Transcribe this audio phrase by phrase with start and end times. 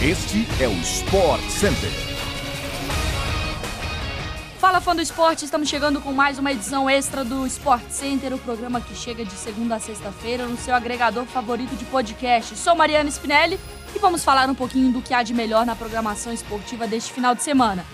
[0.00, 1.90] Este é o Sport Center.
[4.60, 8.38] Fala fã do esporte, estamos chegando com mais uma edição extra do Sport Center, o
[8.38, 12.56] programa que chega de segunda a sexta-feira no seu agregador favorito de podcast.
[12.56, 13.58] Sou Mariana Spinelli
[13.92, 17.34] e vamos falar um pouquinho do que há de melhor na programação esportiva deste final
[17.34, 17.84] de semana.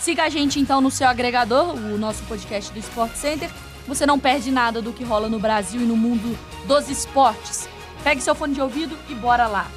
[0.00, 3.50] Siga a gente então no seu agregador, o nosso podcast do Sport Center.
[3.86, 7.68] Você não perde nada do que rola no Brasil e no mundo dos esportes.
[8.02, 9.70] Pegue seu fone de ouvido e bora lá.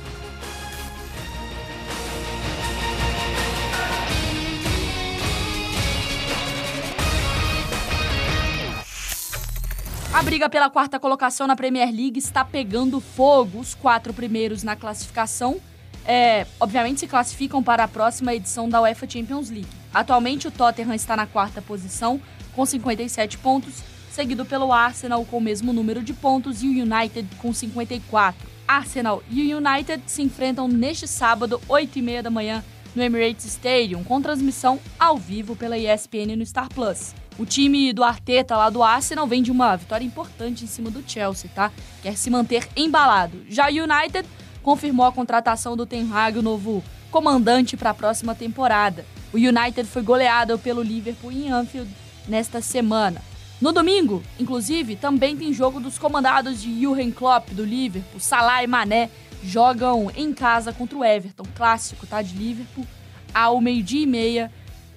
[10.14, 13.60] A briga pela quarta colocação na Premier League está pegando fogo.
[13.60, 15.60] Os quatro primeiros na classificação,
[16.06, 19.68] é, obviamente, se classificam para a próxima edição da UEFA Champions League.
[19.92, 22.22] Atualmente, o Tottenham está na quarta posição,
[22.56, 23.82] com 57 pontos,
[24.12, 28.48] seguido pelo Arsenal com o mesmo número de pontos e o United com 54.
[28.68, 32.64] Arsenal e o United se enfrentam neste sábado, 8h30 da manhã,
[32.96, 37.16] no Emirates Stadium, com transmissão ao vivo pela ESPN no Star Plus.
[37.38, 41.04] O time do Arteta lá do Arsenal vem de uma vitória importante em cima do
[41.06, 41.72] Chelsea, tá?
[42.02, 43.44] Quer se manter embalado.
[43.50, 44.28] Já o United
[44.62, 49.06] confirmou a contratação do Ten Hag, o novo comandante para a próxima temporada.
[49.34, 51.90] O United foi goleado pelo Liverpool em Anfield
[52.28, 53.22] nesta semana.
[53.60, 58.68] No domingo, inclusive, também tem jogo dos comandados de Jurgen Klopp do Liverpool, Salah e
[58.68, 59.10] Mané
[59.44, 62.86] jogam em casa contra o Everton, clássico, tá, de Liverpool,
[63.34, 64.52] ao meio-dia e meia,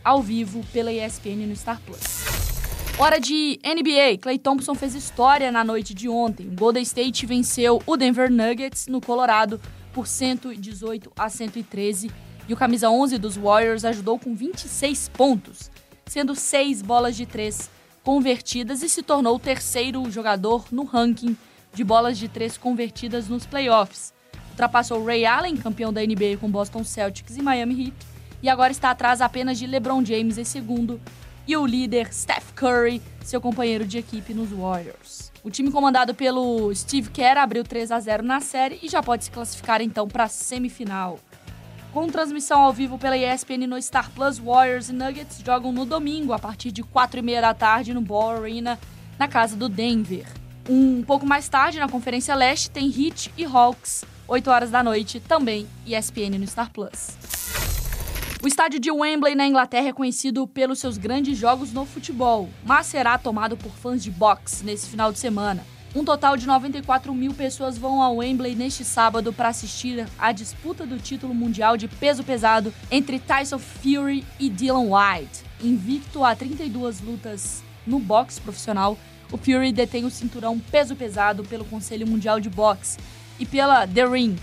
[0.07, 2.01] ao vivo pela ESPN no Star Plus.
[2.97, 4.19] Hora de NBA.
[4.23, 6.49] Clay Thompson fez história na noite de ontem.
[6.55, 9.61] Golden State venceu o Denver Nuggets no Colorado
[9.93, 12.13] por 118 a 113
[12.49, 15.73] e o camisa 11 dos Warriors ajudou com 26 pontos,
[16.07, 17.69] sendo 6 bolas de 3
[18.05, 21.37] convertidas e se tornou o terceiro jogador no ranking
[21.75, 24.15] de bolas de 3 convertidas nos playoffs.
[24.51, 28.91] Ultrapassou Ray Allen, campeão da NBA com Boston Celtics e Miami Heat, e agora está
[28.91, 31.01] atrás apenas de LeBron James em segundo
[31.47, 35.33] e o líder Steph Curry, seu companheiro de equipe nos Warriors.
[35.45, 39.25] O time comandado pelo Steve Kerr abriu 3 a 0 na série e já pode
[39.25, 41.21] se classificar então para a semifinal.
[41.93, 46.33] Com transmissão ao vivo pela ESPN no Star Plus, Warriors e Nuggets jogam no domingo
[46.33, 48.79] a partir de 4 e meia da tarde no Ball Arena,
[49.19, 50.27] na casa do Denver.
[50.69, 55.21] Um pouco mais tarde, na Conferência Leste, tem Heat e Hawks, 8 horas da noite,
[55.21, 57.36] também ESPN no Star Plus.
[58.43, 62.87] O estádio de Wembley, na Inglaterra, é conhecido pelos seus grandes jogos no futebol, mas
[62.87, 65.65] será tomado por fãs de boxe nesse final de semana.
[65.95, 70.85] Um total de 94 mil pessoas vão ao Wembley neste sábado para assistir à disputa
[70.85, 75.43] do título mundial de peso pesado entre Tyson Fury e Dylan White.
[75.63, 78.99] Invicto a 32 lutas no boxe profissional,
[79.33, 82.99] o Fury detém o cinturão peso pesado pelo Conselho Mundial de Boxe
[83.41, 84.37] e pela The Ring,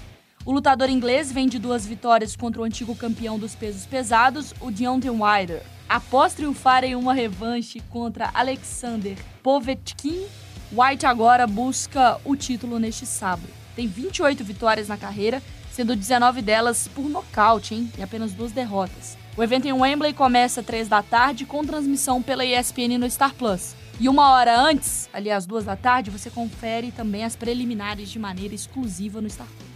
[0.45, 4.69] o lutador inglês vem de duas vitórias contra o antigo campeão dos pesos pesados, o
[4.69, 5.61] Deontay Wilder.
[5.87, 10.25] Após triunfar em uma revanche contra Alexander Povetkin,
[10.71, 13.47] White agora busca o título neste sábado.
[13.75, 17.91] Tem 28 vitórias na carreira, sendo 19 delas por nocaute, hein?
[17.97, 19.17] E apenas duas derrotas.
[19.37, 23.33] O evento em Wembley começa às 3 da tarde com transmissão pela ESPN no Star
[23.33, 23.75] Plus.
[23.99, 28.19] E uma hora antes, ali às duas da tarde, você confere também as preliminares de
[28.19, 29.72] maneira exclusiva no Star Plus.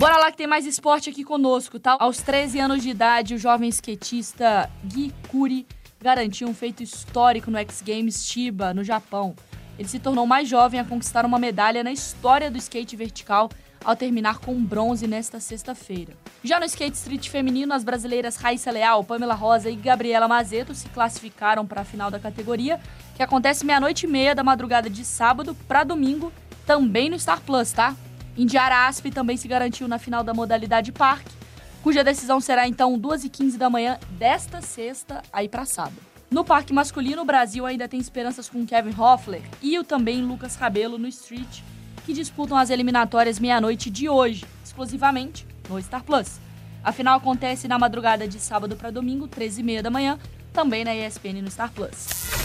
[0.00, 1.98] Bora lá que tem mais esporte aqui conosco, tá?
[2.00, 5.66] Aos 13 anos de idade, o jovem skatista Gui Kuri
[6.00, 9.36] garantiu um feito histórico no X Games Chiba, no Japão.
[9.78, 13.50] Ele se tornou mais jovem a conquistar uma medalha na história do skate vertical
[13.84, 16.14] ao terminar com bronze nesta sexta-feira.
[16.42, 20.88] Já no skate street feminino, as brasileiras Raíssa Leal, Pamela Rosa e Gabriela Mazeto se
[20.88, 22.80] classificaram para a final da categoria,
[23.14, 26.32] que acontece meia-noite e meia da madrugada de sábado para domingo,
[26.64, 27.94] também no Star Plus, tá?
[28.40, 31.30] Indiara Asp também se garantiu na final da modalidade parque,
[31.82, 36.00] cuja decisão será então 2h15 da manhã desta sexta, aí para sábado.
[36.30, 40.56] No parque masculino, o Brasil ainda tem esperanças com Kevin Hoffler e o também Lucas
[40.56, 41.60] Rabelo no Street,
[42.06, 46.40] que disputam as eliminatórias meia-noite de hoje, exclusivamente no Star Plus.
[46.82, 50.18] A final acontece na madrugada de sábado para domingo, 13h30 da manhã,
[50.50, 52.39] também na ESPN no Star Plus.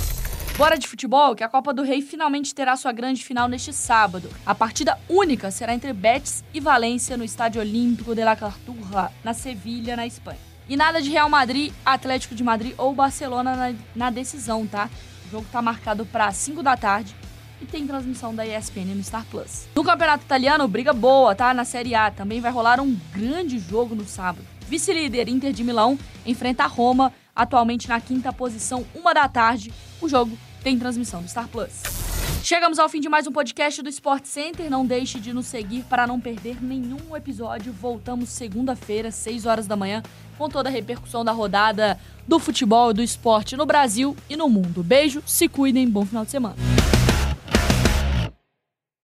[0.58, 4.30] Bora de futebol, que a Copa do Rei finalmente terá sua grande final neste sábado.
[4.46, 9.34] A partida única será entre Betis e Valência no Estádio Olímpico de la Carturra, na
[9.34, 10.40] Sevilha, na Espanha.
[10.70, 14.90] E nada de Real Madrid, Atlético de Madrid ou Barcelona na, na decisão, tá?
[15.28, 17.14] O jogo tá marcado para 5 da tarde
[17.62, 19.68] e tem transmissão da ESPN no Star Plus.
[19.76, 21.54] No Campeonato Italiano, briga boa, tá?
[21.54, 24.48] Na Série A também vai rolar um grande jogo no sábado.
[24.70, 29.74] Vice-líder Inter de Milão enfrenta a Roma, atualmente na quinta posição, uma da tarde.
[30.02, 32.06] O jogo tem transmissão do Star Plus.
[32.44, 34.70] Chegamos ao fim de mais um podcast do Sport Center.
[34.70, 37.74] Não deixe de nos seguir para não perder nenhum episódio.
[37.74, 40.04] Voltamos segunda-feira, 6 horas da manhã,
[40.38, 44.48] com toda a repercussão da rodada do futebol e do esporte no Brasil e no
[44.48, 44.84] mundo.
[44.84, 46.85] Beijo, se cuidem, bom final de semana.